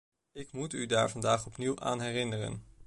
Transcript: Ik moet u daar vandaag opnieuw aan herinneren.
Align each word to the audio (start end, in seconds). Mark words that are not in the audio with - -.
Ik 0.31 0.51
moet 0.51 0.73
u 0.73 0.85
daar 0.85 1.09
vandaag 1.09 1.45
opnieuw 1.45 1.79
aan 1.79 2.01
herinneren. 2.01 2.63